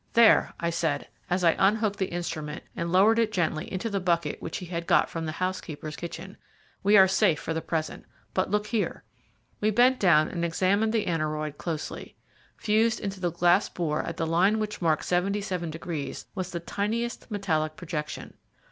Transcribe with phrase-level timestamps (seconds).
[0.13, 4.41] "There," I said, as I unhooked the instrument and lowered it gently into the bucket
[4.41, 6.37] which he had got from the housekeeper's kitchen,
[6.81, 8.05] "we are safe for the present.
[8.33, 9.03] But look here."
[9.59, 12.15] We bent down and examined the aneroid closely.
[12.57, 16.59] Fused into the glass bore at the line which marked seventy seven degrees was the
[16.59, 18.33] tiniest metallic projection.